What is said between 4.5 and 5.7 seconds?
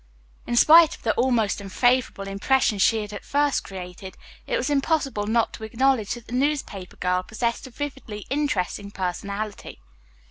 was impossible not to